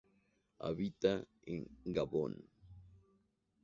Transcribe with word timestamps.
Habita 0.57 1.13
en 1.43 1.61
Gabón. 1.93 2.33